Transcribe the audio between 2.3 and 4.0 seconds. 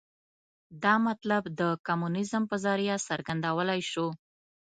په ذریعه څرګندولای